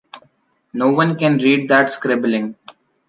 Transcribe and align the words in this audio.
No 0.73 0.97
on 0.99 1.15
can 1.15 1.37
read 1.37 1.69
that 1.69 1.91
scribbling. 1.91 2.55